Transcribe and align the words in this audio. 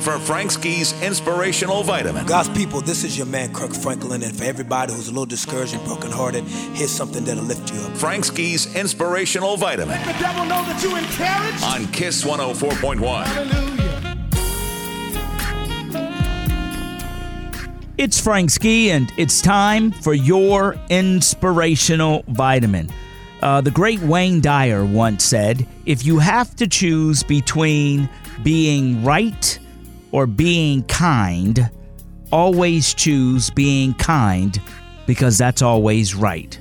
for 0.00 0.18
Frank 0.18 0.50
Ski's 0.50 1.00
Inspirational 1.02 1.82
Vitamin. 1.82 2.24
God's 2.26 2.48
people, 2.50 2.80
this 2.80 3.04
is 3.04 3.16
your 3.16 3.26
man 3.26 3.52
Kirk 3.52 3.72
Franklin, 3.74 4.22
and 4.22 4.36
for 4.36 4.44
everybody 4.44 4.92
who's 4.92 5.08
a 5.08 5.10
little 5.10 5.26
discouraged 5.26 5.74
and 5.74 5.84
brokenhearted, 5.84 6.44
here's 6.44 6.90
something 6.90 7.24
that'll 7.24 7.44
lift 7.44 7.72
you 7.72 7.80
up. 7.80 7.96
Frank 7.96 8.24
Ski's 8.24 8.74
Inspirational 8.74 9.56
Vitamin 9.56 9.98
Let 10.00 10.16
The 10.16 10.22
devil 10.22 10.44
know 10.44 10.62
that 10.64 10.82
you 10.82 10.96
encouraged. 10.96 11.64
on 11.64 11.92
Kiss 11.92 12.24
104.1. 12.24 13.24
Hallelujah. 13.24 13.68
It's 17.98 18.20
Frank 18.20 18.50
Ski, 18.50 18.92
and 18.92 19.12
it's 19.16 19.42
time 19.42 19.90
for 19.90 20.14
your 20.14 20.76
inspirational 20.88 22.22
vitamin. 22.28 22.88
Uh, 23.42 23.60
the 23.60 23.72
great 23.72 23.98
Wayne 24.00 24.40
Dyer 24.40 24.84
once 24.84 25.24
said 25.24 25.66
if 25.84 26.06
you 26.06 26.18
have 26.20 26.54
to 26.56 26.68
choose 26.68 27.24
between 27.24 28.08
being 28.44 29.02
right 29.04 29.58
or 30.12 30.26
being 30.26 30.82
kind, 30.84 31.70
always 32.30 32.94
choose 32.94 33.50
being 33.50 33.94
kind 33.94 34.60
because 35.06 35.38
that's 35.38 35.62
always 35.62 36.14
right. 36.14 36.58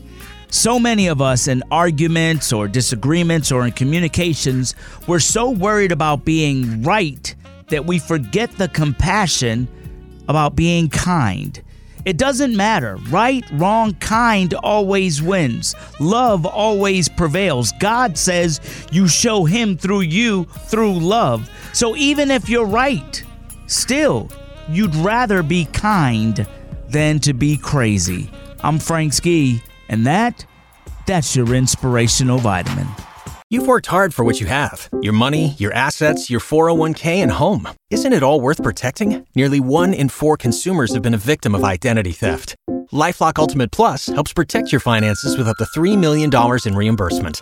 So 0.49 0.79
many 0.79 1.07
of 1.07 1.21
us 1.21 1.47
in 1.47 1.61
arguments 1.71 2.53
or 2.53 2.67
disagreements 2.67 3.51
or 3.51 3.65
in 3.65 3.73
communications, 3.73 4.75
we're 5.05 5.19
so 5.19 5.49
worried 5.49 5.91
about 5.91 6.23
being 6.23 6.81
right 6.83 7.35
that 7.67 7.85
we 7.85 7.99
forget 7.99 8.51
the 8.51 8.69
compassion 8.69 9.67
about 10.29 10.55
being 10.55 10.89
kind. 10.89 11.61
It 12.05 12.17
doesn't 12.17 12.55
matter. 12.55 12.95
Right, 13.09 13.43
wrong, 13.51 13.93
kind 13.95 14.53
always 14.53 15.21
wins. 15.21 15.75
Love 15.99 16.45
always 16.45 17.09
prevails. 17.09 17.73
God 17.81 18.17
says 18.17 18.61
you 18.93 19.09
show 19.09 19.43
Him 19.43 19.77
through 19.77 20.01
you 20.01 20.45
through 20.45 20.93
love. 20.93 21.49
So 21.73 21.97
even 21.97 22.31
if 22.31 22.47
you're 22.47 22.65
right, 22.65 23.21
still, 23.67 24.29
you'd 24.67 24.95
rather 24.95 25.43
be 25.43 25.65
kind 25.65 26.47
than 26.89 27.19
to 27.19 27.33
be 27.33 27.57
crazy. 27.57 28.29
I'm 28.63 28.79
Frank 28.79 29.13
Ski, 29.13 29.61
and 29.89 30.05
that, 30.07 30.45
that's 31.05 31.35
your 31.35 31.53
inspirational 31.53 32.39
vitamin. 32.39 32.87
You've 33.49 33.67
worked 33.67 33.85
hard 33.85 34.13
for 34.13 34.25
what 34.25 34.41
you 34.41 34.47
have 34.47 34.89
your 35.01 35.13
money, 35.13 35.55
your 35.57 35.71
assets, 35.71 36.29
your 36.29 36.41
401k, 36.41 37.05
and 37.23 37.31
home. 37.31 37.69
Isn't 37.89 38.11
it 38.11 38.21
all 38.21 38.41
worth 38.41 38.61
protecting? 38.61 39.25
Nearly 39.35 39.61
one 39.61 39.93
in 39.93 40.09
four 40.09 40.35
consumers 40.35 40.93
have 40.93 41.01
been 41.01 41.13
a 41.13 41.17
victim 41.17 41.55
of 41.55 41.63
identity 41.63 42.11
theft. 42.11 42.55
Lifelock 42.91 43.39
Ultimate 43.39 43.71
Plus 43.71 44.07
helps 44.07 44.33
protect 44.33 44.73
your 44.73 44.81
finances 44.81 45.37
with 45.37 45.47
up 45.47 45.57
to 45.57 45.65
$3 45.65 45.97
million 45.97 46.29
in 46.65 46.75
reimbursement. 46.75 47.41